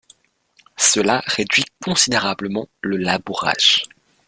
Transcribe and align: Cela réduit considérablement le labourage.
Cela 0.79 1.21
réduit 1.27 1.65
considérablement 1.83 2.67
le 2.81 2.97
labourage. 2.97 3.83